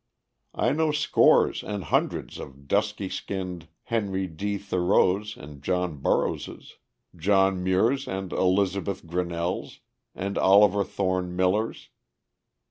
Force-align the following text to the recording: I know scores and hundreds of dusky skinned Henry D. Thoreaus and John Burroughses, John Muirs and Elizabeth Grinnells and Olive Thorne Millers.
I 0.55 0.71
know 0.71 0.91
scores 0.91 1.61
and 1.63 1.83
hundreds 1.83 2.39
of 2.39 2.67
dusky 2.67 3.07
skinned 3.07 3.67
Henry 3.83 4.25
D. 4.25 4.57
Thoreaus 4.57 5.37
and 5.37 5.61
John 5.61 5.97
Burroughses, 5.97 6.77
John 7.15 7.63
Muirs 7.63 8.07
and 8.07 8.33
Elizabeth 8.33 9.05
Grinnells 9.05 9.77
and 10.15 10.39
Olive 10.39 10.89
Thorne 10.89 11.35
Millers. 11.35 11.89